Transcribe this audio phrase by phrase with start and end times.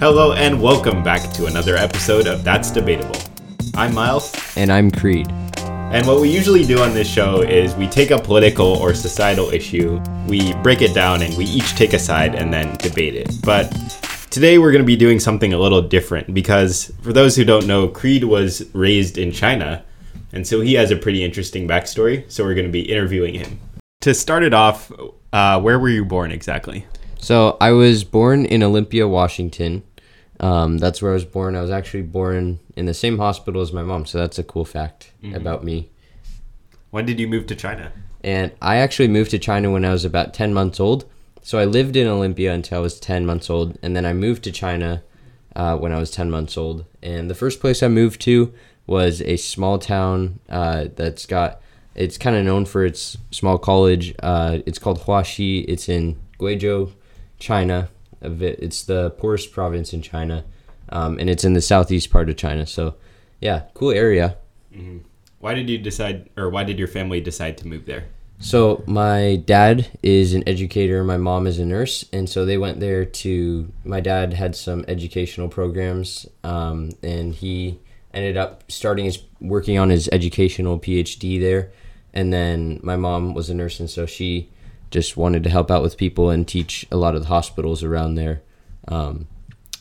[0.00, 3.20] Hello and welcome back to another episode of That's Debatable.
[3.74, 5.30] I'm Miles, And I'm Creed.
[5.58, 9.50] and what we usually do on this show is we take a political or societal
[9.50, 13.30] issue, we break it down, and we each take a side and then debate it.
[13.44, 13.70] But
[14.30, 17.66] today we're going to be doing something a little different because, for those who don't
[17.66, 19.84] know, Creed was raised in China,
[20.32, 23.60] and so he has a pretty interesting backstory, so we're going to be interviewing him.
[24.00, 24.90] To start it off,
[25.34, 26.86] uh, where were you born exactly?
[27.22, 29.82] So I was born in Olympia, Washington.
[30.40, 31.54] Um, that's where I was born.
[31.54, 34.64] I was actually born in the same hospital as my mom, so that's a cool
[34.64, 35.90] fact about me.
[36.90, 37.92] When did you move to China?
[38.24, 41.04] And I actually moved to China when I was about 10 months old.
[41.42, 44.42] So I lived in Olympia until I was 10 months old, and then I moved
[44.44, 45.02] to China
[45.54, 46.84] uh, when I was 10 months old.
[47.02, 48.52] And the first place I moved to
[48.86, 51.60] was a small town uh, that's got,
[51.94, 54.14] it's kind of known for its small college.
[54.22, 55.64] Uh, it's called Huaxi.
[55.68, 56.92] It's in Guizhou,
[57.38, 57.88] China.
[58.22, 60.44] A bit- It's the poorest province in China,
[60.90, 62.66] um, and it's in the southeast part of China.
[62.66, 62.94] So,
[63.40, 64.36] yeah, cool area.
[65.38, 68.04] Why did you decide, or why did your family decide to move there?
[68.42, 72.80] So my dad is an educator, my mom is a nurse, and so they went
[72.80, 73.70] there to.
[73.84, 77.78] My dad had some educational programs, um, and he
[78.14, 81.70] ended up starting his working on his educational PhD there,
[82.14, 84.48] and then my mom was a nurse, and so she
[84.90, 88.14] just wanted to help out with people and teach a lot of the hospitals around
[88.14, 88.42] there,
[88.88, 89.26] um,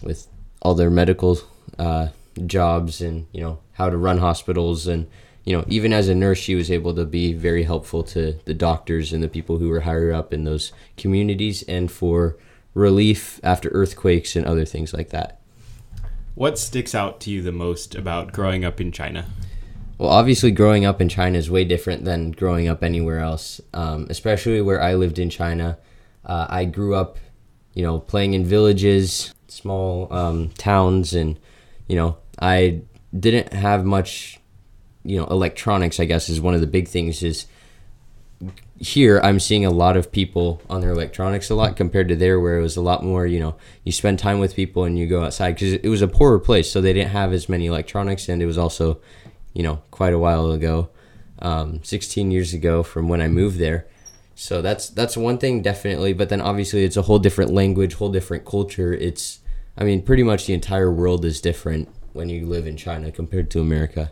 [0.02, 0.28] with
[0.62, 1.40] all their medical
[1.78, 2.10] uh,
[2.46, 5.08] jobs and you know how to run hospitals and
[5.44, 8.54] you know even as a nurse she was able to be very helpful to the
[8.54, 12.38] doctors and the people who were higher up in those communities and for
[12.74, 15.40] relief after earthquakes and other things like that
[16.36, 19.26] What sticks out to you the most about growing up in China?
[20.00, 24.08] Well, obviously, growing up in China is way different than growing up anywhere else, um,
[24.09, 25.78] especially where I lived in China.
[26.25, 27.19] Uh, I grew up,
[27.73, 31.38] you know, playing in villages, small um, towns, and,
[31.89, 32.83] you know, I
[33.17, 34.39] didn't have much,
[35.03, 37.22] you know, electronics, I guess, is one of the big things.
[37.22, 37.47] Is
[38.79, 42.40] here I'm seeing a lot of people on their electronics a lot compared to there
[42.40, 45.07] where it was a lot more, you know, you spend time with people and you
[45.07, 46.72] go outside because it was a poorer place.
[46.72, 49.01] So they didn't have as many electronics and it was also,
[49.59, 50.88] you know, quite a while ago,
[51.40, 53.86] um, 16 years ago from when I moved there.
[54.36, 58.09] So that's that's one thing definitely, but then obviously it's a whole different language, whole
[58.09, 58.94] different culture.
[58.94, 59.40] It's
[59.78, 63.52] I mean pretty much the entire world is different when you live in China compared
[63.52, 64.12] to America.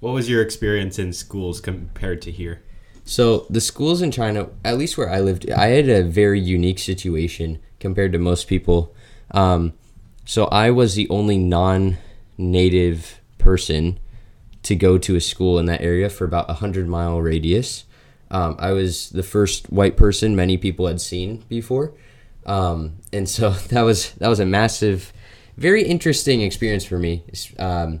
[0.00, 2.62] What was your experience in schools compared to here?
[3.04, 6.78] So the schools in China, at least where I lived, I had a very unique
[6.78, 8.94] situation compared to most people.
[9.32, 9.74] Um,
[10.24, 13.98] so I was the only non-native person
[14.64, 17.84] to go to a school in that area for about a hundred mile radius.
[18.30, 21.92] Um, I was the first white person many people had seen before,
[22.46, 25.12] um, and so that was that was a massive,
[25.56, 27.24] very interesting experience for me.
[27.58, 28.00] Um,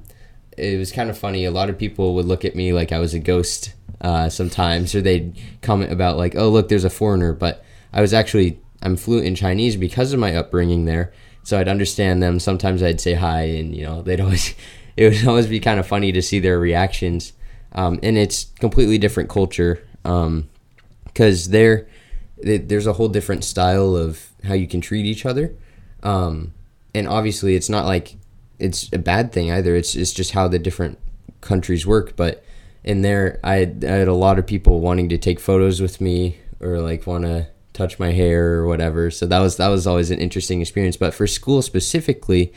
[0.56, 1.44] it was kind of funny.
[1.44, 4.94] A lot of people would look at me like I was a ghost uh, sometimes,
[4.94, 8.96] or they'd comment about like, "Oh, look, there's a foreigner." But I was actually I'm
[8.96, 12.40] fluent in Chinese because of my upbringing there, so I'd understand them.
[12.40, 14.54] Sometimes I'd say hi, and you know they'd always
[14.96, 17.32] it would always be kind of funny to see their reactions.
[17.72, 21.88] Um, and it's completely different culture because there
[22.36, 25.54] there's a whole different style of how you can treat each other.
[26.02, 26.52] Um,
[26.94, 28.16] and obviously, it's not like
[28.58, 29.74] it's a bad thing either.
[29.74, 30.98] It's it's just how the different
[31.40, 32.16] countries work.
[32.16, 32.44] But
[32.84, 36.00] in there, I had, I had a lot of people wanting to take photos with
[36.00, 39.10] me or like want to touch my hair or whatever.
[39.10, 40.96] So that was that was always an interesting experience.
[40.96, 42.52] But for school specifically,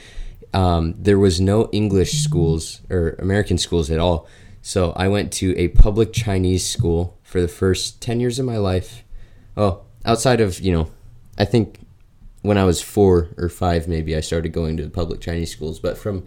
[0.53, 4.28] um, there was no English schools or American schools at all.
[4.62, 8.58] So I went to a public Chinese school for the first ten years of my
[8.58, 9.03] life.
[9.56, 10.91] Oh, outside of you know,
[11.38, 11.80] I think
[12.41, 15.80] when I was four or five, maybe I started going to the public Chinese schools.
[15.80, 16.25] But from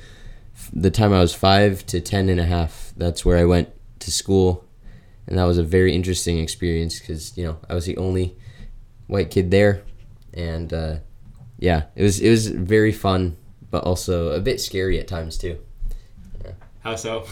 [0.73, 3.71] the time I was five to ten and a half, that's where I went
[4.01, 4.65] to school,
[5.27, 8.37] and that was a very interesting experience because you know I was the only
[9.07, 9.83] white kid there,
[10.33, 10.97] and uh,
[11.59, 13.37] yeah, it was it was very fun,
[13.71, 15.59] but also a bit scary at times too.
[16.45, 16.53] Yeah.
[16.83, 17.27] How so?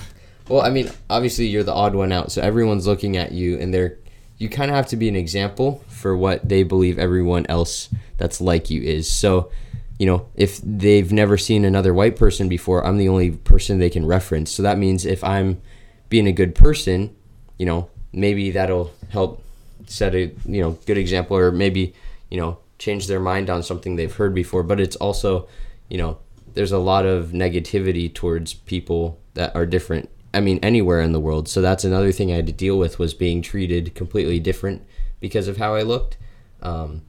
[0.48, 3.72] Well, I mean, obviously you're the odd one out, so everyone's looking at you, and
[3.72, 3.98] they're
[4.38, 7.88] you kind of have to be an example for what they believe everyone else
[8.18, 9.10] that's like you is.
[9.10, 9.50] So,
[9.98, 13.90] you know, if they've never seen another white person before, I'm the only person they
[13.90, 14.52] can reference.
[14.52, 15.60] So that means if I'm
[16.08, 17.14] being a good person,
[17.58, 19.42] you know, maybe that'll help
[19.86, 21.94] set a you know good example, or maybe
[22.30, 24.62] you know change their mind on something they've heard before.
[24.62, 25.48] But it's also,
[25.88, 26.18] you know,
[26.58, 31.20] there's a lot of negativity towards people that are different I mean, anywhere in the
[31.20, 31.48] world.
[31.48, 34.82] So that's another thing I had to deal with was being treated completely different
[35.20, 36.18] because of how I looked.
[36.60, 37.02] Um,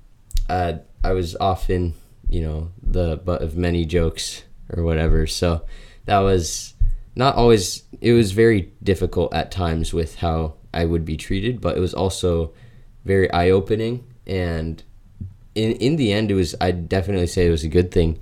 [0.48, 1.96] uh, I was often
[2.30, 5.26] you know, the butt of many jokes or whatever.
[5.26, 5.66] So
[6.06, 6.76] that was
[7.16, 11.76] not always, it was very difficult at times with how I would be treated, but
[11.76, 12.54] it was also
[13.04, 14.06] very eye opening.
[14.28, 14.84] And
[15.56, 18.20] in, in the end, it was, I'd definitely say it was a good thing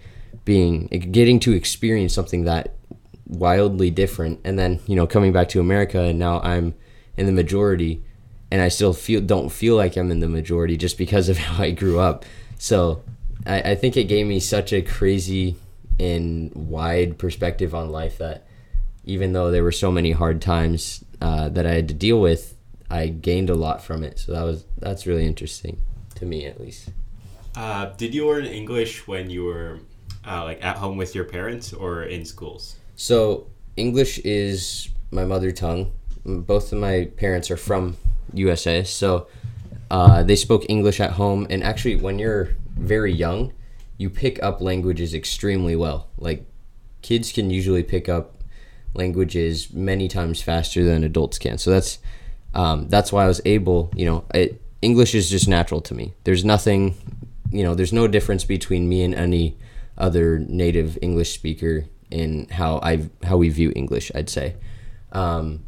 [0.48, 2.74] being, getting to experience something that
[3.26, 4.40] wildly different.
[4.46, 6.74] And then, you know, coming back to America and now I'm
[7.18, 8.02] in the majority
[8.50, 11.62] and I still feel don't feel like I'm in the majority just because of how
[11.62, 12.24] I grew up.
[12.58, 13.04] So
[13.46, 15.58] I, I think it gave me such a crazy
[16.00, 18.48] and wide perspective on life that
[19.04, 22.56] even though there were so many hard times uh, that I had to deal with,
[22.90, 24.18] I gained a lot from it.
[24.18, 25.82] So that was that's really interesting
[26.16, 26.92] to me at least.
[27.54, 29.80] Uh, did you learn English when you were
[30.28, 32.76] uh, like at home with your parents or in schools?
[32.96, 35.92] So English is my mother tongue.
[36.26, 37.96] Both of my parents are from
[38.34, 39.28] USA, so
[39.90, 41.48] uh, they spoke English at home.
[41.50, 43.54] And actually, when you're very young,
[43.98, 46.08] you pick up languages extremely well.
[46.18, 46.46] Like
[47.02, 48.44] kids can usually pick up
[48.94, 51.58] languages many times faster than adults can.
[51.58, 52.00] So that's
[52.54, 53.92] um, that's why I was able.
[53.96, 56.14] You know, it, English is just natural to me.
[56.24, 56.96] There's nothing,
[57.52, 59.58] you know, there's no difference between me and any
[59.98, 64.12] other native English speaker in how I how we view English.
[64.16, 64.56] I'd say.
[65.12, 65.64] Um,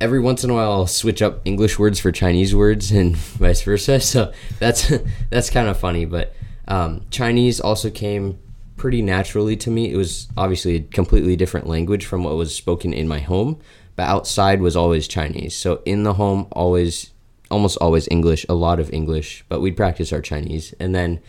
[0.00, 3.62] every once in a while I'll switch up English words for Chinese words and vice
[3.62, 4.00] versa.
[4.00, 4.92] So that's
[5.30, 6.04] that's kind of funny.
[6.04, 6.34] But
[6.68, 8.38] um, Chinese also came
[8.76, 9.92] pretty naturally to me.
[9.92, 13.60] It was obviously a completely different language from what was spoken in my home,
[13.94, 15.54] but outside was always Chinese.
[15.54, 17.12] So in the home, always
[17.50, 20.74] almost always English, a lot of English, but we'd practice our Chinese.
[20.80, 21.20] And then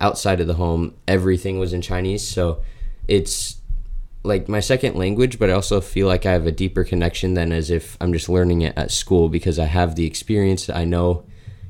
[0.00, 2.26] outside of the home, everything was in Chinese.
[2.26, 2.62] So
[3.06, 3.60] it's
[4.22, 7.52] like my second language, but I also feel like I have a deeper connection than
[7.52, 10.68] as if I'm just learning it at school because I have the experience.
[10.68, 11.24] I know,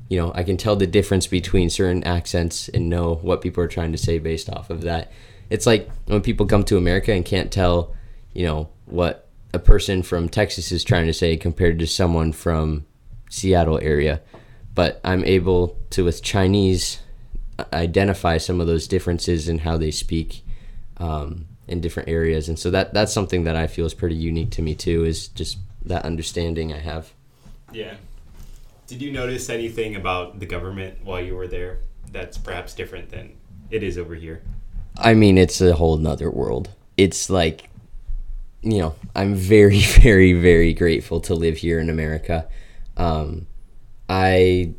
[0.09, 3.69] you know, I can tell the difference between certain accents and know what people are
[3.69, 5.13] trying to say based off of that.
[5.49, 7.95] It's like when people come to America and can't tell,
[8.33, 12.87] you know, what a person from Texas is trying to say compared to someone from
[13.29, 14.21] Seattle area.
[14.75, 17.01] But I'm able to, with Chinese,
[17.73, 20.45] identify some of those differences in how they speak.
[20.97, 22.49] Um, in different areas.
[22.49, 25.29] And so that that's something that i feel is pretty unique to me too is
[25.29, 27.15] just that understanding i have.
[27.73, 27.95] Yeah.
[28.89, 31.79] Did you notice anything about the government while you were there
[32.11, 33.37] that's perhaps different than
[33.71, 34.43] it is over here?
[34.99, 36.71] I mean it's a whole nother world.
[36.97, 37.71] It's like
[38.63, 42.49] you know i'm very very very grateful to live here in america.
[42.97, 43.47] Um,
[44.09, 44.75] i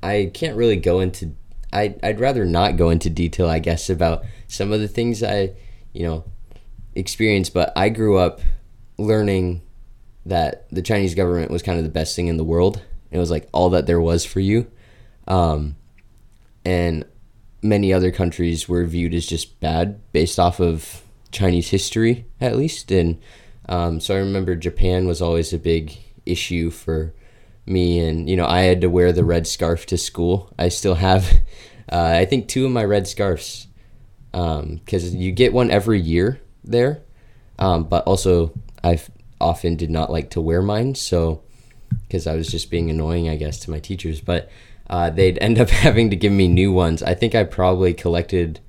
[0.00, 1.34] i can't really go into
[1.74, 5.50] I, i'd rather not go into detail i guess about some of the things i
[5.94, 6.24] you know,
[6.94, 7.54] experienced.
[7.54, 8.40] but I grew up
[8.98, 9.62] learning
[10.26, 12.82] that the Chinese government was kind of the best thing in the world.
[13.10, 14.70] It was like all that there was for you.
[15.26, 15.76] Um,
[16.64, 17.04] and
[17.62, 22.90] many other countries were viewed as just bad based off of Chinese history, at least.
[22.90, 23.20] And
[23.68, 27.14] um, so I remember Japan was always a big issue for
[27.66, 28.00] me.
[28.00, 30.52] And, you know, I had to wear the red scarf to school.
[30.58, 31.30] I still have,
[31.92, 33.68] uh, I think, two of my red scarves
[34.30, 37.02] because um, you get one every year there.
[37.58, 38.52] Um, but also,
[38.82, 39.00] I
[39.40, 41.42] often did not like to wear mine, so
[42.02, 44.20] because I was just being annoying, I guess, to my teachers.
[44.20, 44.50] But
[44.90, 47.02] uh, they'd end up having to give me new ones.
[47.02, 48.60] I think I probably collected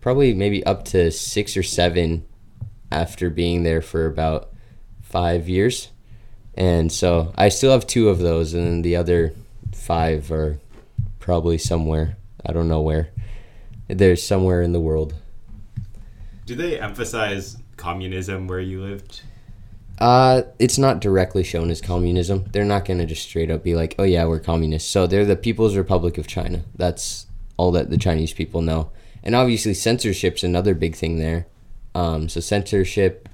[0.00, 2.26] probably maybe up to six or seven
[2.90, 4.52] after being there for about
[5.00, 5.91] five years.
[6.54, 9.34] And so I still have two of those, and then the other
[9.72, 10.58] five are
[11.18, 12.16] probably somewhere.
[12.44, 13.10] I don't know where.
[13.88, 15.14] There's somewhere in the world.
[16.46, 19.22] Do they emphasize communism where you lived?
[19.98, 22.46] Uh, it's not directly shown as communism.
[22.52, 25.24] They're not going to just straight up be like, "Oh yeah, we're communists." So they're
[25.24, 26.64] the People's Republic of China.
[26.74, 28.90] That's all that the Chinese people know.
[29.22, 31.46] And obviously, censorship's another big thing there.
[31.94, 33.28] Um, so censorship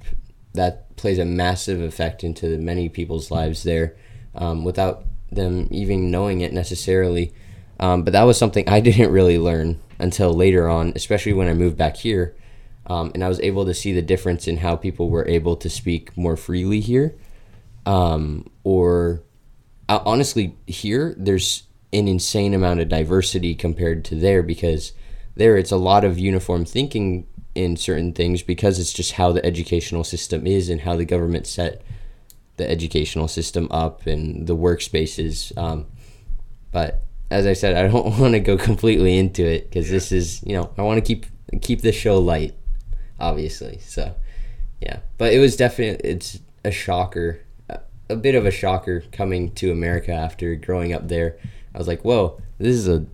[0.53, 3.95] that plays a massive effect into many people's lives there,
[4.35, 7.33] um, without them even knowing it necessarily.
[7.79, 11.53] Um, but that was something I didn't really learn until later on, especially when I
[11.53, 12.35] moved back here.
[12.87, 15.69] Um, and I was able to see the difference in how people were able to
[15.69, 17.15] speak more freely here.
[17.85, 19.21] Um, or
[19.87, 21.63] uh, honestly, here, there's
[21.93, 24.93] an insane amount of diversity compared to there because
[25.35, 27.27] there it's a lot of uniform thinking
[27.59, 31.45] in certain things because it's just how the educational system is and how the government
[31.45, 31.81] set
[32.55, 35.55] the educational system up and the workspaces.
[35.57, 35.87] Um,
[36.71, 39.93] but as I said, I don't want to go completely into it because yeah.
[39.93, 41.25] this is, you know, I want to keep
[41.61, 42.55] keep the show light,
[43.19, 43.79] obviously.
[43.79, 44.15] So,
[44.79, 47.41] yeah, but it was definitely it's a shocker,
[48.09, 51.37] a bit of a shocker coming to America after growing up there.
[51.75, 53.05] I was like, whoa, this is a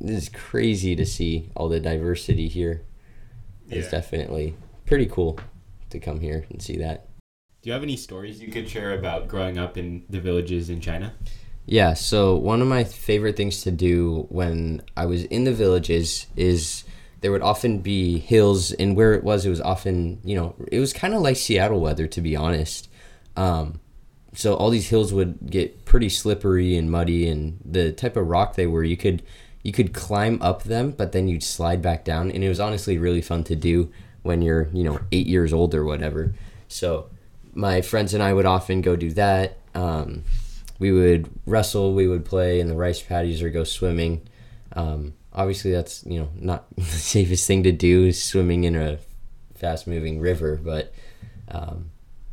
[0.00, 2.82] this is crazy to see all the diversity here.
[3.72, 4.00] It's Yeah.
[4.00, 4.54] definitely
[4.86, 5.38] pretty cool
[5.90, 7.08] to come here and see that.
[7.62, 10.80] Do you have any stories you could share about growing up in the villages in
[10.80, 11.14] China?
[11.64, 16.26] Yeah, so one of my favorite things to do when I was in the villages
[16.36, 16.82] is
[17.20, 20.80] there would often be hills, and where it was, it was often, you know, it
[20.80, 22.88] was kind of like Seattle weather, to be honest.
[23.36, 23.78] Um,
[24.34, 28.56] so all these hills would get pretty slippery and muddy, and the type of rock
[28.56, 29.22] they were, you could
[29.62, 32.98] you could climb up them, but then you'd slide back down, and it was honestly
[32.98, 33.92] really fun to do
[34.22, 36.34] when you're, you know, eight years old or whatever.
[36.68, 37.10] So
[37.54, 39.58] my friends and I would often go do that.
[39.74, 40.24] Um,
[40.78, 44.22] we would wrestle, we would play in the rice paddies or go swimming.
[44.74, 48.98] Um, obviously, that's you know not the safest thing to do is swimming in a
[49.54, 50.92] fast moving river, but
[51.48, 51.90] um,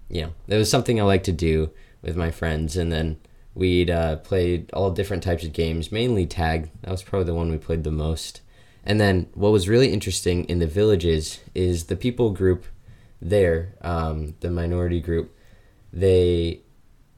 [0.10, 1.70] you know it was something I like to do
[2.02, 3.18] with my friends, and then
[3.60, 6.72] we'd uh, play all different types of games, mainly tag.
[6.82, 8.42] That was probably the one we played the most.
[8.86, 12.66] And then what was really interesting in the villages is the people group
[13.22, 15.36] there, um, the minority group,
[15.92, 16.62] they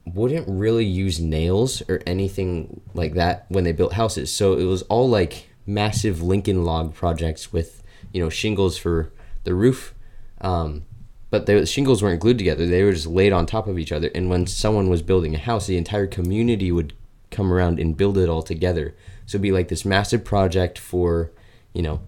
[0.04, 4.32] wouldn't really use nails or anything like that when they built houses.
[4.32, 9.12] So it was all like massive Lincoln log projects with, you know, shingles for
[9.44, 9.94] the roof.
[10.40, 10.86] Um,
[11.32, 12.66] but the shingles weren't glued together.
[12.66, 14.10] They were just laid on top of each other.
[14.14, 16.92] And when someone was building a house, the entire community would
[17.30, 18.94] come around and build it all together.
[19.24, 21.32] So it'd be like this massive project for,
[21.72, 22.02] you know,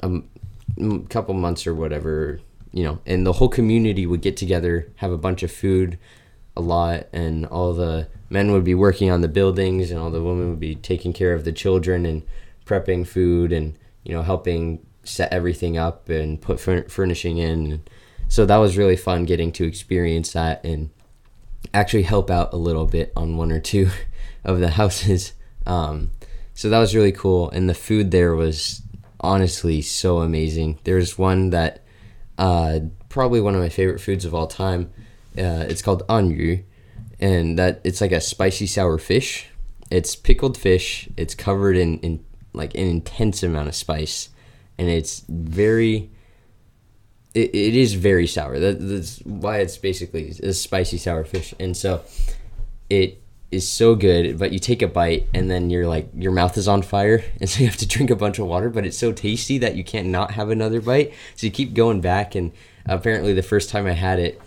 [0.00, 0.06] a
[0.76, 2.40] m- couple months or whatever,
[2.72, 5.96] you know, and the whole community would get together, have a bunch of food,
[6.56, 10.24] a lot, and all the men would be working on the buildings, and all the
[10.24, 12.24] women would be taking care of the children and
[12.66, 17.80] prepping food and you know helping set everything up and put fur- furnishing in.
[18.30, 20.90] So that was really fun getting to experience that and
[21.74, 23.90] actually help out a little bit on one or two
[24.44, 25.32] of the houses.
[25.66, 26.12] Um,
[26.54, 28.82] so that was really cool, and the food there was
[29.18, 30.78] honestly so amazing.
[30.84, 31.82] There's one that
[32.38, 34.92] uh, probably one of my favorite foods of all time.
[35.36, 36.62] Uh, it's called anyu,
[37.18, 39.48] and that it's like a spicy sour fish.
[39.90, 41.08] It's pickled fish.
[41.16, 44.28] It's covered in, in like an intense amount of spice,
[44.78, 46.12] and it's very.
[47.34, 48.58] It, it is very sour.
[48.58, 52.02] That, that's why it's basically a spicy sour fish, and so
[52.88, 54.38] it is so good.
[54.38, 57.48] But you take a bite, and then you're like your mouth is on fire, and
[57.48, 58.68] so you have to drink a bunch of water.
[58.68, 61.12] But it's so tasty that you can't not have another bite.
[61.36, 62.52] So you keep going back, and
[62.86, 64.40] apparently the first time I had it,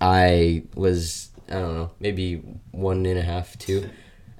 [0.00, 2.36] I was I don't know maybe
[2.70, 3.88] one and a half two,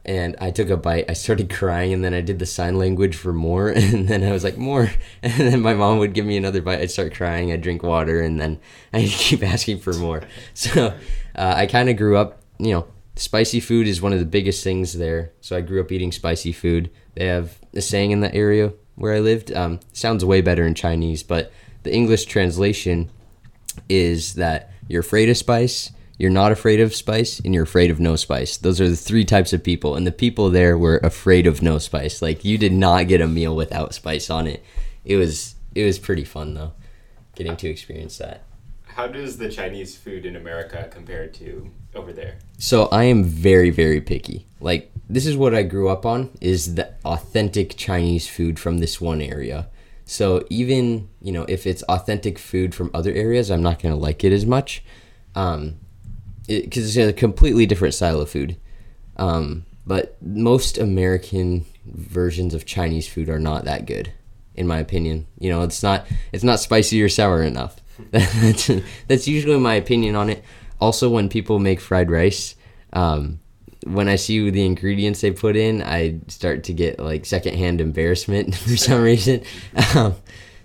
[0.05, 1.09] and I took a bite.
[1.09, 4.33] I started crying, and then I did the sign language for more, and then I
[4.33, 4.91] was like more,
[5.23, 6.81] and then my mom would give me another bite.
[6.81, 7.53] I'd start crying.
[7.53, 8.61] I'd drink water, and then
[8.93, 10.23] I keep asking for more.
[10.55, 10.89] So
[11.37, 12.87] uh, I kind of grew up, you know.
[13.15, 15.33] Spicy food is one of the biggest things there.
[15.43, 16.91] So I grew up eating spicy food.
[17.15, 19.53] They have a saying in the area where I lived.
[19.53, 23.11] Um, sounds way better in Chinese, but the English translation
[23.89, 25.93] is that you're afraid of spice,
[26.23, 28.57] you're not afraid of spice, and you're afraid of no spice.
[28.57, 29.97] Those are the three types of people.
[29.97, 32.23] And the people there were afraid of no spice.
[32.23, 34.63] Like you did not get a meal without spice on it.
[35.05, 36.75] It was it was pretty fun though,
[37.35, 38.45] getting to experience that.
[38.85, 42.39] How does the Chinese food in America compare to over there?
[42.57, 44.47] So I am very very picky.
[44.61, 49.01] Like this is what I grew up on is the authentic Chinese food from this
[49.01, 49.71] one area.
[50.05, 54.23] So even you know if it's authentic food from other areas, I'm not gonna like
[54.23, 54.85] it as much,
[55.35, 55.81] um,
[56.47, 58.57] because it's a completely different style of food.
[59.17, 64.13] Um, but most American versions of Chinese food are not that good,
[64.55, 65.27] in my opinion.
[65.39, 67.77] You know, it's not it's not spicy or sour enough.
[68.11, 68.71] that's,
[69.09, 70.45] that's usually my opinion on it.
[70.81, 72.57] Also, when people make fried rice,
[72.93, 73.41] um,
[73.85, 78.55] when I see the ingredients they put in, I start to get like secondhand embarrassment
[78.57, 79.43] for some reason.
[79.95, 80.15] Um,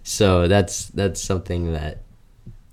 [0.04, 2.04] so that's that's something that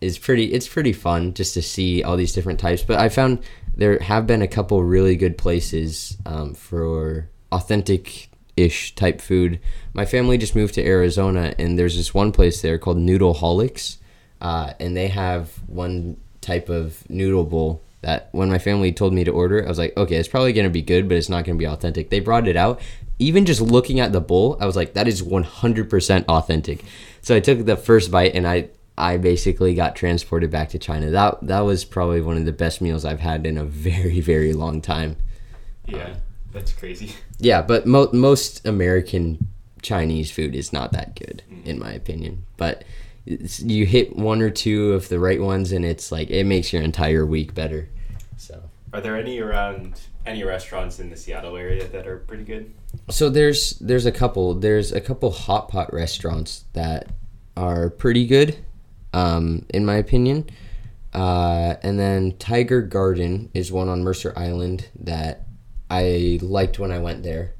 [0.05, 0.53] is pretty.
[0.53, 2.83] It's pretty fun just to see all these different types.
[2.83, 3.43] But I found
[3.75, 9.61] there have been a couple really good places um, for authentic ish type food.
[9.95, 13.97] My family just moved to Arizona, and there's this one place there called Noodleholics,
[14.41, 19.25] uh, and they have one type of noodle bowl that when my family told me
[19.25, 21.59] to order I was like, okay, it's probably gonna be good, but it's not gonna
[21.59, 22.11] be authentic.
[22.11, 22.81] They brought it out.
[23.19, 26.85] Even just looking at the bowl, I was like, that is 100% authentic.
[27.23, 31.11] So I took the first bite and I I basically got transported back to China.
[31.11, 34.53] That that was probably one of the best meals I've had in a very very
[34.53, 35.17] long time.
[35.87, 36.17] Yeah, um,
[36.53, 37.13] that's crazy.
[37.39, 39.49] Yeah, but mo- most American
[39.83, 41.65] Chinese food is not that good mm.
[41.67, 42.45] in my opinion.
[42.57, 42.85] But
[43.27, 46.73] it's, you hit one or two of the right ones and it's like it makes
[46.73, 47.89] your entire week better.
[48.37, 52.73] So Are there any around any restaurants in the Seattle area that are pretty good?
[53.11, 57.09] So there's there's a couple there's a couple hot pot restaurants that
[57.57, 58.57] are pretty good,
[59.15, 60.51] um, in my opinion.
[61.15, 65.47] Uh, and then Tiger Garden is one on Mercer Island that
[65.89, 67.55] I liked when I went there.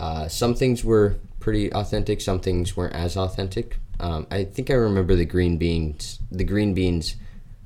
[0.00, 3.76] Uh, some things were pretty authentic, some things weren't as authentic.
[4.00, 7.16] Um, I think I remember the green beans, the green beans,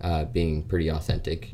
[0.00, 1.52] uh, being pretty authentic.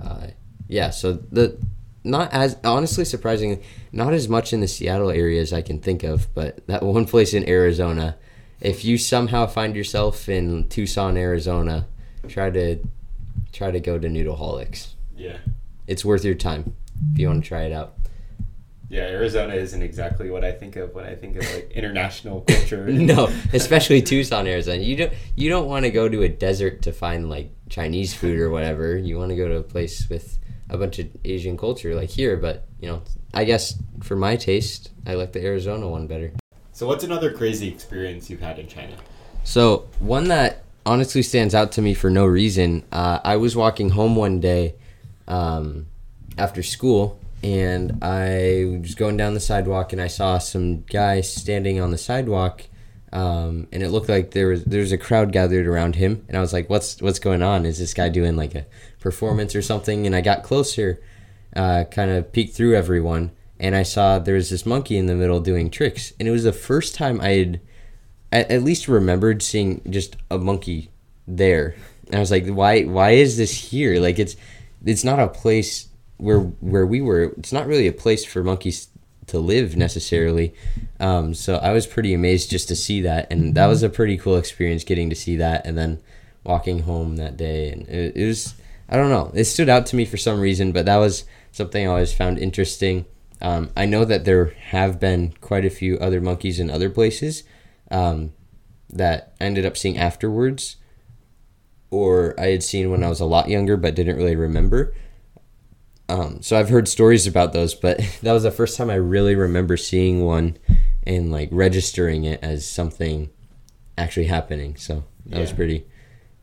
[0.00, 0.28] Uh,
[0.68, 1.58] yeah, so the
[2.04, 6.02] not as honestly surprisingly, not as much in the Seattle area as I can think
[6.02, 8.16] of, but that one place in Arizona.
[8.60, 11.86] If you somehow find yourself in Tucson, Arizona,
[12.28, 12.78] try to
[13.52, 14.94] try to go to Noodleholics.
[15.16, 15.38] Yeah.
[15.86, 16.74] It's worth your time
[17.12, 17.94] if you want to try it out.
[18.88, 22.86] Yeah, Arizona isn't exactly what I think of when I think of like international culture.
[22.86, 24.80] no, especially Tucson, Arizona.
[24.80, 28.38] You don't you don't want to go to a desert to find like Chinese food
[28.38, 28.96] or whatever.
[28.96, 30.38] You want to go to a place with
[30.70, 33.02] a bunch of Asian culture like here, but you know,
[33.34, 36.32] I guess for my taste, I like the Arizona one better.
[36.76, 38.92] So what's another crazy experience you've had in China?
[39.44, 43.88] So, one that honestly stands out to me for no reason, uh, I was walking
[43.88, 44.74] home one day
[45.26, 45.86] um,
[46.36, 51.80] after school and I was going down the sidewalk and I saw some guy standing
[51.80, 52.64] on the sidewalk,
[53.10, 56.36] um, and it looked like there was there was a crowd gathered around him, and
[56.36, 57.64] I was like, "What's what's going on?
[57.64, 58.66] Is this guy doing like a
[59.00, 61.00] performance or something?" And I got closer,
[61.54, 65.14] uh, kind of peeked through everyone, and I saw there was this monkey in the
[65.14, 67.60] middle doing tricks, and it was the first time I had
[68.32, 70.90] at, least remembered seeing just a monkey
[71.26, 71.74] there,
[72.06, 74.00] and I was like, "Why why is this here?
[74.00, 74.36] Like it's
[74.84, 78.88] it's not a place." where where we were, it's not really a place for monkeys
[79.26, 80.54] to live necessarily.
[81.00, 84.16] Um, so I was pretty amazed just to see that, and that was a pretty
[84.16, 86.00] cool experience getting to see that, and then
[86.44, 88.54] walking home that day, and it, it was
[88.88, 91.86] I don't know, it stood out to me for some reason, but that was something
[91.86, 93.04] I always found interesting.
[93.40, 97.44] Um, I know that there have been quite a few other monkeys in other places
[97.90, 98.32] um,
[98.90, 100.76] that I ended up seeing afterwards,
[101.90, 104.94] or I had seen when I was a lot younger but didn't really remember.
[106.08, 109.34] Um, so I've heard stories about those, but that was the first time I really
[109.34, 110.56] remember seeing one
[111.06, 113.30] and like registering it as something
[113.98, 114.76] actually happening.
[114.76, 115.40] So that yeah.
[115.40, 115.86] was pretty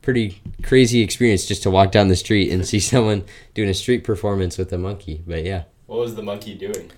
[0.02, 4.04] pretty crazy experience just to walk down the street and see someone doing a street
[4.04, 5.24] performance with a monkey.
[5.26, 5.64] But yeah.
[5.94, 6.92] What was the monkey doing?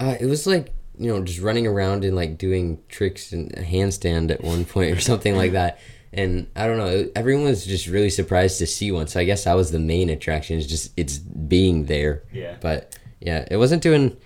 [0.00, 3.62] Uh, it was like you know just running around and like doing tricks and a
[3.62, 5.78] handstand at one point or something like that
[6.12, 9.06] and I don't know, everyone was just really surprised to see one.
[9.06, 12.24] So I guess that was the main attraction is just it's being there.
[12.32, 12.56] Yeah.
[12.60, 14.16] But yeah, it wasn't doing.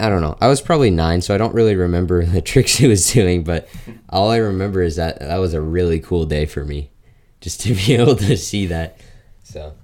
[0.00, 0.36] I don't know.
[0.40, 3.44] I was probably nine, so I don't really remember the tricks he was doing.
[3.44, 3.68] But
[4.08, 6.90] all I remember is that that was a really cool day for me,
[7.40, 8.98] just to be able to see that.
[9.44, 9.74] So.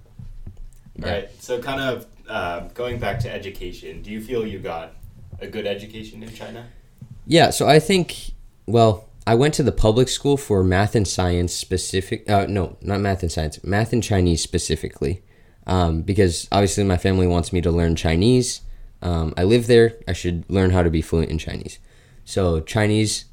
[0.97, 1.07] Yeah.
[1.07, 1.43] All right.
[1.43, 4.95] So kind of uh, going back to education, do you feel you got
[5.41, 6.67] a good education in China?
[7.27, 7.51] Yeah.
[7.51, 8.33] So I think
[8.67, 12.29] well I went to the public school for math and science specific.
[12.31, 13.63] Uh, no, not math and science.
[13.65, 15.23] Math and Chinese specifically,
[15.67, 18.63] um, because obviously my family wants me to learn Chinese.
[19.03, 19.97] Um, I live there.
[20.07, 21.79] I should learn how to be fluent in Chinese.
[22.25, 23.25] So Chinese,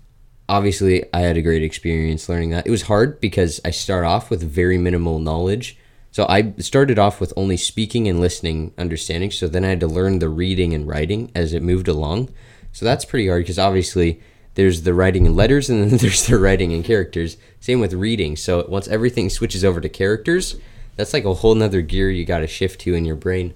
[0.50, 2.66] obviously, I had a great experience learning that.
[2.66, 5.78] It was hard because I start off with very minimal knowledge.
[6.18, 9.30] So I started off with only speaking and listening understanding.
[9.30, 12.30] So then I had to learn the reading and writing as it moved along.
[12.72, 14.20] So that's pretty hard because obviously
[14.56, 17.38] there's the writing in letters and then there's the writing in characters.
[17.60, 18.36] Same with reading.
[18.36, 20.56] So once everything switches over to characters,
[20.96, 23.54] that's like a whole nother gear you got to shift to in your brain.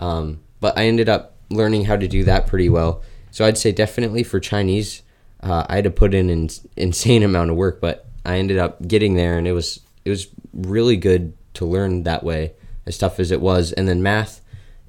[0.00, 3.04] Um, but I ended up learning how to do that pretty well.
[3.30, 5.02] So I'd say definitely for Chinese,
[5.44, 8.84] uh, I had to put in an insane amount of work, but I ended up
[8.84, 12.52] getting there, and it was it was really good to learn that way,
[12.86, 13.72] as tough as it was.
[13.72, 14.40] And then math,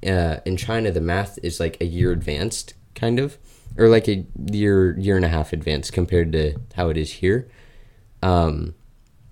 [0.06, 3.38] uh, in China, the math is like a year advanced, kind of
[3.76, 7.48] or like a year year and a half advanced compared to how it is here.
[8.22, 8.74] Um,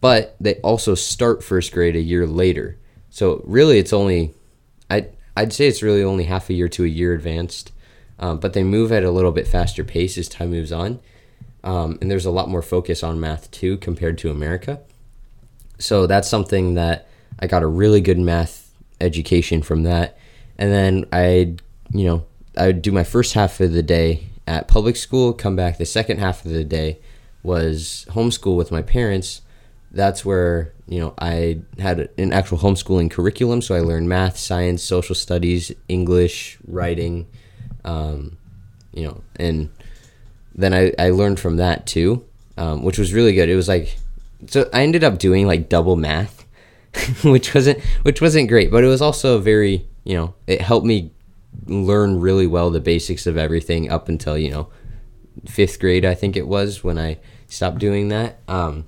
[0.01, 2.79] but they also start first grade a year later.
[3.11, 4.35] So really, it's only
[4.89, 7.73] I I'd say it's really only half a year to a year advanced.
[8.19, 11.01] Um, but they move at a little bit faster pace as time moves on.
[11.65, 14.81] Um, and there's a lot more focus on math too compared to America.
[15.79, 17.09] So that's something that
[17.41, 20.19] I got a really good math education from that.
[20.59, 21.57] And then I,
[21.93, 22.25] you know,
[22.57, 25.87] I would do my first half of the day at public school, come back the
[25.87, 26.99] second half of the day
[27.43, 29.43] was homeschool with my parents.
[29.93, 33.63] That's where, you know, I had an actual homeschooling curriculum.
[33.63, 37.27] So I learned math, science, social studies, English, writing,
[37.85, 38.37] um,
[38.93, 39.71] you know, and
[40.55, 42.25] then I, I learned from that too,
[42.57, 43.49] um, which was really good.
[43.49, 43.97] It was like,
[44.47, 46.40] so I ended up doing like double math,
[47.25, 51.13] which wasn't, which wasn't great, but it was also very you know, it helped me
[51.67, 54.69] learn really well the basics of everything up until, you know,
[55.47, 58.39] fifth grade, I think it was when I stopped doing that.
[58.49, 58.87] Um,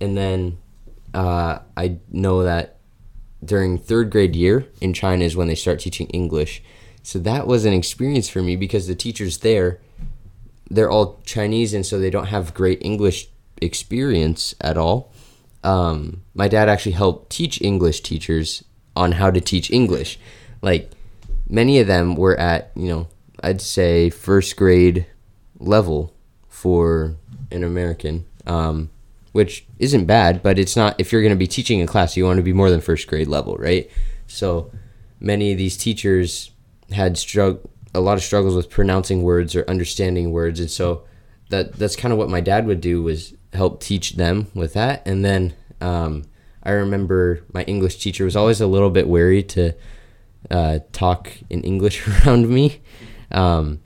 [0.00, 0.58] and then
[1.14, 2.78] uh, I know that
[3.44, 6.62] during third grade year in China is when they start teaching English.
[7.02, 9.80] So that was an experience for me because the teachers there,
[10.70, 13.28] they're all Chinese and so they don't have great English
[13.60, 15.11] experience at all.
[15.64, 18.64] Um, my dad actually helped teach English teachers
[18.96, 20.18] on how to teach English.
[20.60, 20.90] Like
[21.48, 23.08] many of them were at, you know,
[23.42, 25.06] I'd say first grade
[25.58, 26.14] level
[26.48, 27.16] for
[27.50, 28.26] an American.
[28.46, 28.90] Um,
[29.32, 32.24] which isn't bad, but it's not if you're going to be teaching a class, you
[32.24, 33.90] want to be more than first grade level, right?
[34.26, 34.70] So
[35.18, 36.50] many of these teachers
[36.90, 41.04] had strugg- a lot of struggles with pronouncing words or understanding words, and so
[41.48, 45.06] that that's kind of what my dad would do was help teach them with that.
[45.06, 46.24] And then um,
[46.62, 49.74] I remember my English teacher was always a little bit wary to
[50.50, 52.80] uh, talk in English around me,
[53.30, 53.80] um,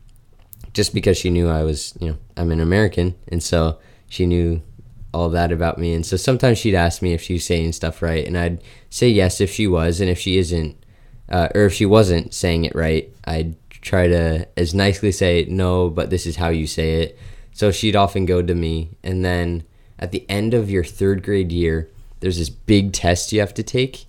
[0.73, 4.63] just because she knew I was, you know, I'm an American, and so she knew
[5.15, 5.95] all that about me.
[5.95, 9.41] And so sometimes she'd ask me if she's saying stuff right, and I'd say yes
[9.41, 10.77] if she was, and if she isn't,
[11.29, 15.89] uh, or if she wasn't saying it right, I'd try to as nicely say no,
[15.89, 17.19] but this is how you say it.
[17.57, 19.65] So she'd often go to me, and then
[19.99, 21.89] at the end of your third grade year,
[22.21, 24.05] there's this big test you have to take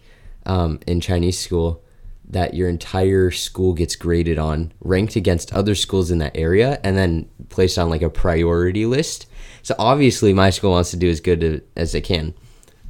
[0.46, 1.82] um, in Chinese school
[2.28, 6.98] that your entire school gets graded on, ranked against other schools in that area, and
[6.98, 9.28] then placed on like a priority list.
[9.62, 12.34] So obviously, my school wants to do as good as they can.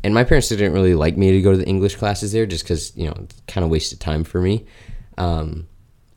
[0.03, 2.63] And my parents didn't really like me to go to the English classes there just
[2.63, 4.65] because, you know, it's kind of wasted time for me.
[5.19, 5.67] Um,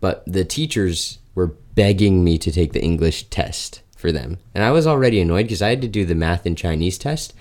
[0.00, 4.38] but the teachers were begging me to take the English test for them.
[4.54, 7.34] And I was already annoyed because I had to do the math and Chinese test.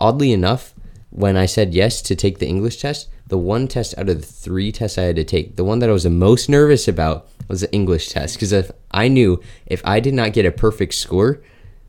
[0.00, 0.74] Oddly enough,
[1.10, 4.26] when I said yes to take the English test, the one test out of the
[4.26, 7.28] three tests I had to take, the one that I was the most nervous about
[7.48, 8.34] was the English test.
[8.34, 11.40] Because if I knew if I did not get a perfect score,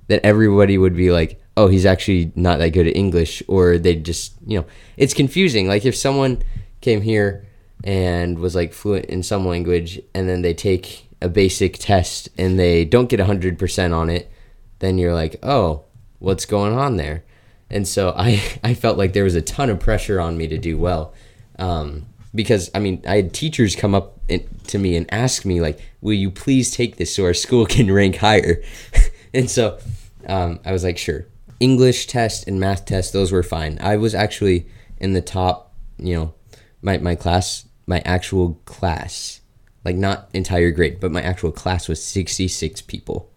[0.08, 4.06] that everybody would be like, oh, he's actually not that good at English, or they'd
[4.06, 4.66] just, you know,
[4.98, 5.68] it's confusing.
[5.68, 6.44] Like if someone
[6.82, 7.48] came here
[7.84, 12.60] and was like fluent in some language, and then they take a basic test and
[12.60, 14.32] they don't get 100% on it,
[14.80, 15.86] then you're like, oh,
[16.20, 17.24] what's going on there?
[17.70, 20.58] And so I, I felt like there was a ton of pressure on me to
[20.58, 21.14] do well.
[21.58, 25.62] Um, because I mean, I had teachers come up in, to me and ask me
[25.62, 28.64] like, "Will you please take this so our school can rank higher?"
[29.34, 29.80] and so
[30.28, 31.26] um, I was like, "Sure."
[31.60, 33.78] English test and math test, those were fine.
[33.82, 34.66] I was actually
[34.98, 36.34] in the top, you know,
[36.82, 39.41] my my class, my actual class,
[39.84, 43.30] like not entire grade, but my actual class was sixty six people.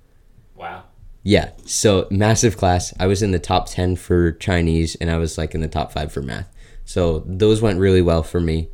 [0.54, 0.84] Wow.
[1.22, 2.92] Yeah, so massive class.
[3.00, 5.92] I was in the top ten for Chinese, and I was like in the top
[5.92, 6.50] five for math.
[6.84, 8.68] So those went really well for me.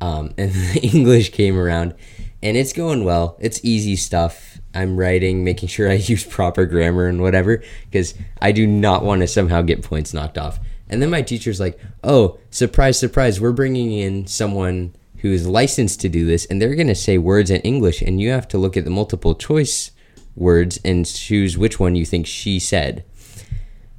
[0.00, 1.94] Um, and the English came around,
[2.42, 3.36] and it's going well.
[3.40, 4.58] It's easy stuff.
[4.74, 9.20] I'm writing, making sure I use proper grammar and whatever, because I do not want
[9.20, 10.58] to somehow get points knocked off.
[10.88, 13.40] And then my teacher's like, "Oh, surprise, surprise!
[13.40, 17.60] We're bringing in someone who's licensed to do this, and they're gonna say words in
[17.62, 19.90] English, and you have to look at the multiple choice
[20.36, 23.04] words and choose which one you think she said."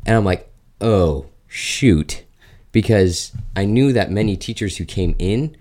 [0.05, 2.23] And I'm like, "Oh, shoot."
[2.71, 5.55] because I knew that many teachers who came in,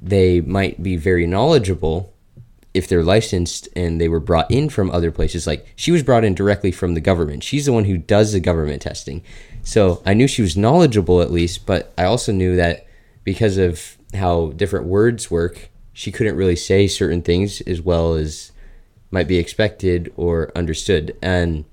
[0.00, 2.12] they might be very knowledgeable
[2.74, 5.46] if they're licensed and they were brought in from other places.
[5.46, 7.44] Like she was brought in directly from the government.
[7.44, 9.22] She's the one who does the government testing.
[9.62, 12.86] So I knew she was knowledgeable at least, but I also knew that
[13.24, 18.52] because of how different words work, she couldn't really say certain things as well as
[19.10, 21.16] might be expected or understood.
[21.22, 21.64] And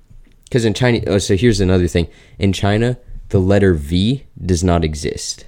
[0.43, 2.97] because in China, oh, so here's another thing in China,
[3.29, 5.45] the letter V does not exist.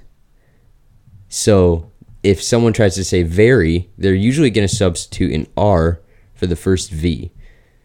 [1.27, 1.91] So
[2.23, 5.99] if someone tries to say very, they're usually going to substitute an R
[6.33, 7.31] for the first V.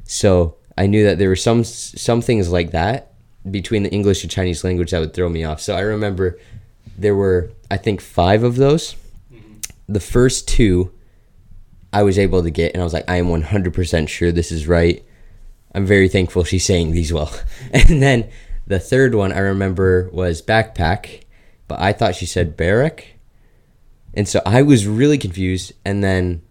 [0.05, 3.15] So I knew that there were some some things like that
[3.51, 5.61] between the English and Chinese language that would throw me off.
[5.61, 6.39] So I remember
[6.97, 8.95] there were I think five of those.
[9.33, 9.61] Mm-hmm.
[9.89, 10.93] The first two
[11.93, 14.67] I was able to get, and I was like, I am 100% sure this is
[14.67, 15.03] right.
[15.75, 17.33] I'm very thankful she's saying these well.
[17.73, 18.31] And then
[18.67, 21.23] the third one I remember was backpack,
[21.69, 23.15] but I thought she said barrack.
[24.13, 25.73] And so I was really confused.
[25.85, 26.43] And then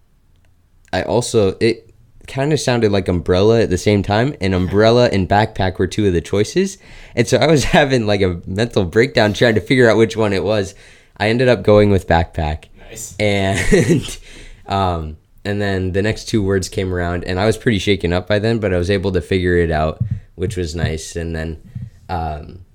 [0.92, 1.85] I also, it
[2.28, 4.36] kind of sounded like umbrella at the same time.
[4.42, 6.78] And umbrella and backpack were two of the choices.
[7.16, 10.34] And so I was having like a mental breakdown trying to figure out which one
[10.34, 10.76] it was.
[11.18, 12.66] I ended up going with backpack.
[12.80, 13.16] Nice.
[13.20, 14.20] And,
[14.68, 18.28] um, and then the next two words came around and I was pretty shaken up
[18.28, 20.02] by then, but I was able to figure it out,
[20.36, 21.16] which was nice.
[21.16, 21.62] And then,
[22.10, 22.66] um,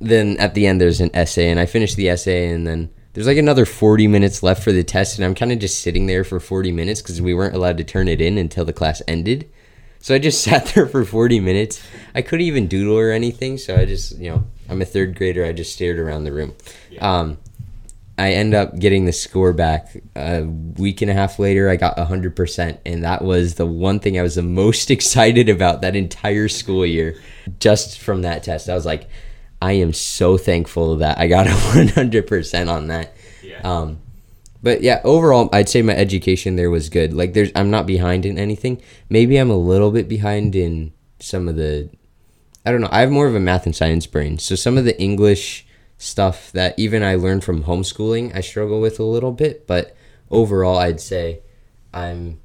[0.00, 3.28] then at the end there's an essay and i finished the essay and then there's
[3.28, 6.24] like another 40 minutes left for the test, and I'm kind of just sitting there
[6.24, 9.48] for 40 minutes because we weren't allowed to turn it in until the class ended.
[10.00, 11.82] So I just sat there for 40 minutes.
[12.14, 15.44] I couldn't even doodle or anything, so I just, you know, I'm a third grader.
[15.44, 16.54] I just stared around the room.
[17.00, 17.38] Um,
[18.18, 21.68] I end up getting the score back a week and a half later.
[21.68, 25.82] I got 100%, and that was the one thing I was the most excited about
[25.82, 27.20] that entire school year.
[27.60, 29.08] Just from that test, I was like,
[29.64, 33.16] I am so thankful that I got a 100% on that.
[33.42, 33.60] Yeah.
[33.64, 33.98] Um,
[34.62, 37.14] but yeah, overall, I'd say my education there was good.
[37.14, 38.82] Like, there's, I'm not behind in anything.
[39.08, 41.88] Maybe I'm a little bit behind in some of the,
[42.66, 42.90] I don't know.
[42.92, 46.52] I have more of a math and science brain, so some of the English stuff
[46.52, 49.66] that even I learned from homeschooling, I struggle with a little bit.
[49.66, 49.96] But
[50.30, 51.40] overall, I'd say
[51.94, 52.38] I'm,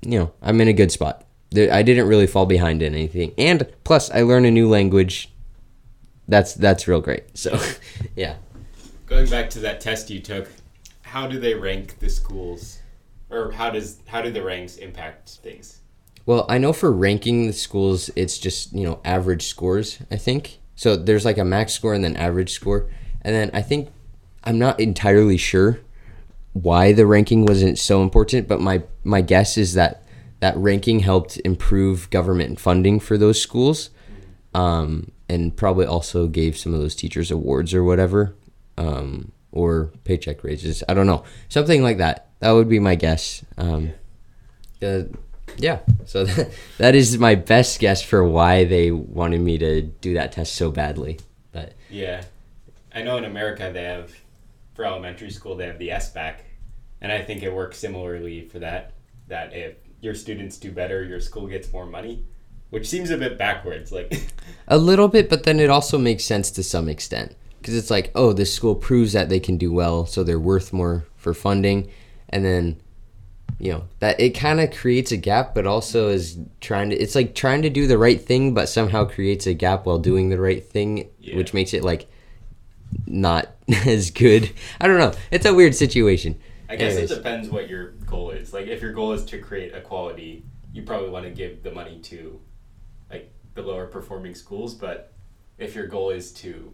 [0.00, 1.26] you know, I'm in a good spot.
[1.54, 5.30] I didn't really fall behind in anything, and plus, I learned a new language.
[6.28, 7.36] That's that's real great.
[7.36, 7.60] So,
[8.16, 8.36] yeah.
[9.06, 10.48] Going back to that test you took,
[11.02, 12.80] how do they rank the schools,
[13.30, 15.80] or how does how do the ranks impact things?
[16.26, 20.58] Well, I know for ranking the schools, it's just, you know, average scores, I think.
[20.74, 22.90] So there's like a max score and then average score.
[23.22, 23.90] And then I think,
[24.42, 25.78] I'm not entirely sure
[26.52, 30.02] why the ranking wasn't so important, but my, my guess is that
[30.40, 33.90] that ranking helped improve government funding for those schools
[34.56, 38.34] um, and probably also gave some of those teachers awards or whatever
[38.78, 40.82] um, or paycheck raises.
[40.88, 41.24] I don't know.
[41.48, 42.28] Something like that.
[42.40, 43.44] That would be my guess.
[43.58, 43.92] Um,
[44.80, 45.10] the
[45.58, 50.12] yeah so that, that is my best guess for why they wanted me to do
[50.12, 51.18] that test so badly
[51.56, 52.22] but Yeah,
[52.94, 54.14] I know in America they have
[54.74, 56.34] for elementary school they have the SBAC,
[57.00, 58.92] and I think it works similarly for that.
[59.28, 62.24] That if your students do better, your school gets more money,
[62.70, 63.92] which seems a bit backwards.
[63.92, 64.32] Like,
[64.68, 68.10] a little bit but then it also makes sense to some extent because it's like
[68.14, 71.88] oh this school proves that they can do well so they're worth more for funding
[72.28, 72.76] and then
[73.60, 77.14] you know that it kind of creates a gap but also is trying to it's
[77.14, 80.40] like trying to do the right thing but somehow creates a gap while doing the
[80.40, 81.36] right thing Yeah.
[81.36, 82.08] which makes it like
[83.06, 83.54] not
[83.86, 84.50] as good
[84.80, 87.12] i don't know it's a weird situation I guess Anyways.
[87.12, 88.52] it depends what your goal is.
[88.52, 92.00] Like, if your goal is to create equality, you probably want to give the money
[92.00, 92.40] to,
[93.56, 94.74] the lower performing schools.
[94.74, 95.12] But
[95.58, 96.72] if your goal is to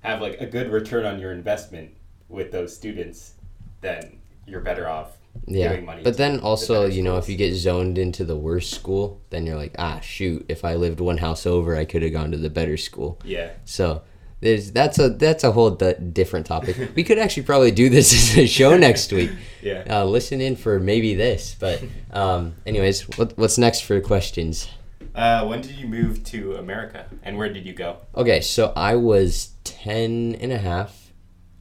[0.00, 1.92] have like a good return on your investment
[2.28, 3.34] with those students,
[3.80, 6.02] then you're better off Yeah, giving money.
[6.02, 9.46] but then the also, you know, if you get zoned into the worst school, then
[9.46, 12.36] you're like, ah, shoot, if I lived one house over, I could have gone to
[12.38, 13.18] the better school.
[13.24, 14.02] yeah, So
[14.40, 16.76] there's that's a that's a whole d- different topic.
[16.94, 19.30] we could actually probably do this as a show next week.
[19.62, 19.84] yeah.
[19.88, 24.68] Uh, listen in for maybe this, but um, anyways, what, what's next for questions?
[25.16, 27.96] Uh, when did you move to America, and where did you go?
[28.14, 31.10] Okay, so I was 10 and a half,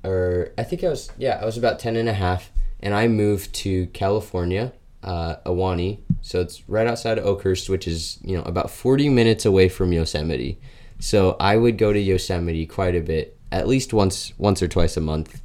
[0.03, 3.07] or I think I was, yeah, I was about 10 and a half, and I
[3.07, 5.99] moved to California, uh, Ahwahnee.
[6.21, 9.93] So it's right outside of Oakhurst, which is, you know, about 40 minutes away from
[9.93, 10.59] Yosemite.
[10.99, 14.97] So I would go to Yosemite quite a bit, at least once, once or twice
[14.97, 15.41] a month.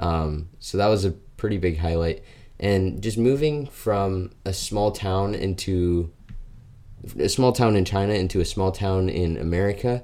[0.00, 2.24] Um, so that was a pretty big highlight.
[2.58, 6.10] And just moving from a small town into
[7.18, 10.02] a small town in China into a small town in America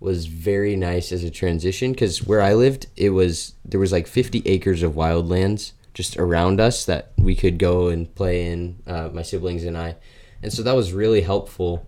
[0.00, 4.06] was very nice as a transition because where I lived, it was there was like
[4.06, 9.10] 50 acres of wildlands just around us that we could go and play in, uh,
[9.12, 9.96] my siblings and I,
[10.42, 11.86] and so that was really helpful.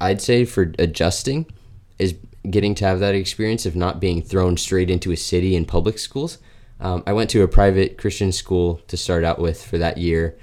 [0.00, 1.46] I'd say for adjusting
[1.98, 2.14] is
[2.48, 5.98] getting to have that experience of not being thrown straight into a city and public
[5.98, 6.38] schools.
[6.78, 10.38] Um, I went to a private Christian school to start out with for that year.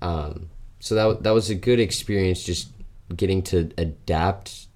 [0.00, 2.68] Um, so that, that was a good experience just
[3.16, 4.66] getting to adapt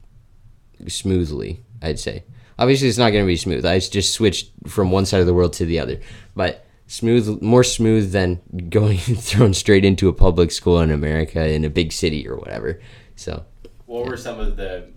[0.88, 2.24] smoothly, I'd say.
[2.58, 3.64] Obviously, it's not going to be smooth.
[3.66, 6.00] I just switched from one side of the world to the other.
[6.36, 11.64] But smooth, more smooth than going thrown straight into a public school in America in
[11.64, 12.80] a big city or whatever.
[13.16, 13.44] So,
[13.86, 14.88] What were some of the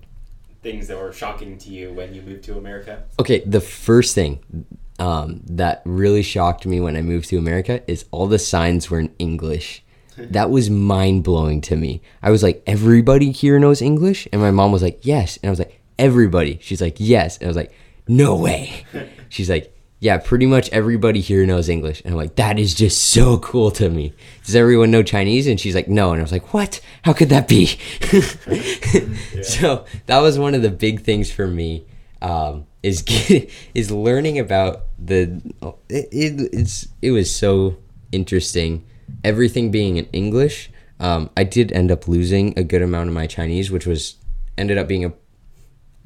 [0.62, 3.04] things that were shocking to you when you moved to America?
[3.19, 4.65] Okay, the first thing
[5.00, 9.00] um, that really shocked me when I moved to America is all the signs were
[9.00, 9.84] in English.
[10.17, 12.01] That was mind blowing to me.
[12.21, 14.27] I was like, everybody here knows English?
[14.32, 15.38] And my mom was like, yes.
[15.38, 16.60] And I was like, everybody?
[16.62, 17.38] She's like, yes.
[17.38, 17.73] And I was like,
[18.08, 18.86] no way.
[19.30, 22.01] She's like, yeah, pretty much everybody here knows English.
[22.01, 24.13] And I'm like, that is just so cool to me.
[24.45, 25.47] Does everyone know Chinese?
[25.47, 26.12] And she's like, no.
[26.12, 26.80] And I was like, what?
[27.01, 27.80] How could that be?
[29.43, 31.86] So that was one of the big things for me.
[32.21, 35.41] Um, is get, is learning about the
[35.89, 37.77] it, it it's it was so
[38.12, 38.86] interesting
[39.24, 43.28] everything being in english um, i did end up losing a good amount of my
[43.28, 44.15] chinese which was
[44.58, 45.13] ended up being a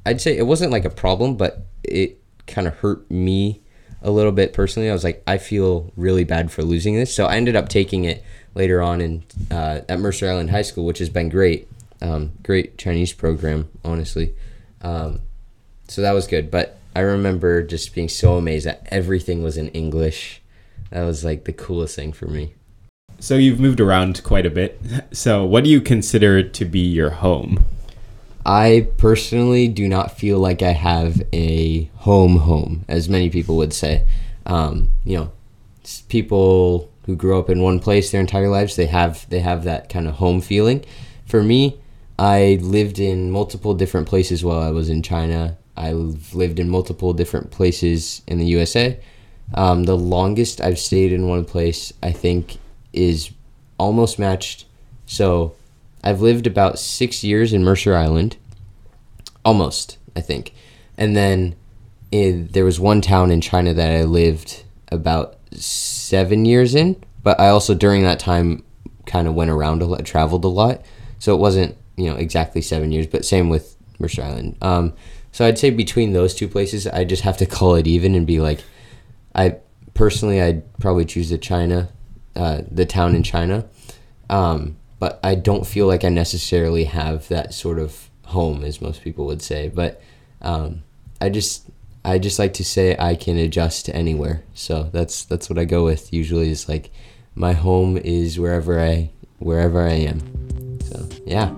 [0.06, 3.62] i'd say it wasn't like a problem but it kind of hurt me
[4.02, 4.90] a little bit personally.
[4.90, 7.14] I was like, I feel really bad for losing this.
[7.14, 8.24] So I ended up taking it
[8.56, 11.68] later on in uh, at Mercer Island High School, which has been great.
[12.02, 14.34] Um, great Chinese program, honestly.
[14.82, 15.22] Um,
[15.88, 16.50] so that was good.
[16.50, 20.42] But I remember just being so amazed that everything was in English.
[20.90, 22.56] That was like the coolest thing for me.
[23.22, 24.82] So you've moved around quite a bit.
[25.12, 27.64] So what do you consider to be your home?
[28.44, 33.74] I personally do not feel like I have a home home, as many people would
[33.74, 34.08] say.
[34.48, 35.32] Um, you know,
[36.10, 39.88] people who grew up in one place their entire lives, they have they have that
[39.88, 40.84] kind of home feeling.
[41.28, 41.80] For me,
[42.18, 45.60] I lived in multiple different places while I was in China.
[45.78, 49.00] I've lived in multiple different places in the USA.
[49.54, 52.58] Um, the longest I've stayed in one place, I think,
[52.94, 53.32] is
[53.78, 54.66] almost matched.
[55.06, 55.56] So
[56.04, 58.38] I've lived about six years in Mercer Island,
[59.44, 60.54] almost, I think.
[60.98, 61.56] And then
[62.12, 67.48] there was one town in China that I lived about seven years in, but I
[67.50, 68.64] also during that time
[69.06, 70.86] kind of went around a lot, traveled a lot.
[71.20, 74.58] So it wasn't, you know, exactly seven years, but same with Mercer Island.
[74.62, 74.94] Um,
[75.32, 78.28] so I'd say between those two places, I just have to call it even and
[78.28, 78.64] be like,
[79.34, 79.58] I
[79.94, 81.90] personally, I'd probably choose the China,
[82.36, 83.66] uh, the town in China.
[84.30, 89.02] Um, but I don't feel like I necessarily have that sort of home, as most
[89.02, 89.68] people would say.
[89.68, 90.02] But
[90.42, 90.84] um,
[91.20, 91.70] I just
[92.04, 94.44] I just like to say I can adjust to anywhere.
[94.54, 96.14] So that's that's what I go with.
[96.14, 96.92] Usually, is like
[97.36, 100.80] my home is wherever I wherever I am.
[100.82, 101.50] So yeah.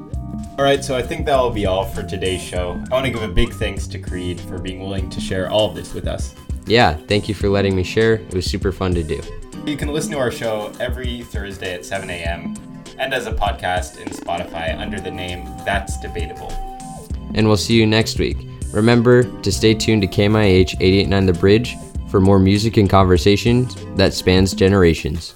[0.58, 2.82] All right, so I think that will be all for today's show.
[2.92, 5.70] I want to give a big thanks to Creed for being willing to share all
[5.70, 6.36] of this with us.
[6.66, 8.14] Yeah, thank you for letting me share.
[8.14, 9.22] It was super fun to do.
[9.66, 12.56] You can listen to our show every Thursday at 7 a.m
[12.98, 16.52] and as a podcast in Spotify under the name That's Debatable.
[17.34, 18.38] And we'll see you next week.
[18.72, 21.76] Remember to stay tuned to KMIH 889 The Bridge
[22.10, 25.36] for more music and conversations that spans generations.